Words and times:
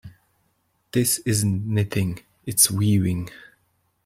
This 0.93 1.19
isn't 1.27 1.67
knitting, 1.67 2.21
its 2.47 2.71
weaving. 2.71 3.29